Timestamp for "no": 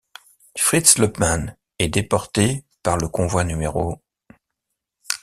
3.43-4.01